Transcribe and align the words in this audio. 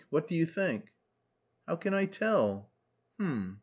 What 0.09 0.25
do 0.25 0.33
you 0.33 0.47
think?" 0.47 0.95
"How 1.67 1.75
can 1.75 1.93
I 1.93 2.05
tell?" 2.07 2.71
"H'm. 3.19 3.59